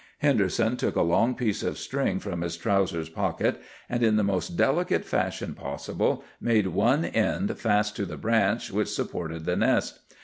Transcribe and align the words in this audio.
Henderson 0.17 0.77
took 0.77 0.95
a 0.95 1.03
long 1.03 1.35
piece 1.35 1.61
of 1.61 1.77
string 1.77 2.19
from 2.19 2.41
his 2.41 2.57
trousers 2.57 3.07
pocket, 3.07 3.61
and 3.87 4.01
in 4.01 4.15
the 4.15 4.23
most 4.23 4.57
delicate 4.57 5.05
fashion 5.05 5.53
possible 5.53 6.23
made 6.39 6.65
one 6.65 7.05
end 7.05 7.55
fast 7.59 7.95
to 7.97 8.07
the 8.07 8.17
branch 8.17 8.71
which 8.71 8.87
supported 8.89 9.45
the 9.45 9.55
nest. 9.55 9.99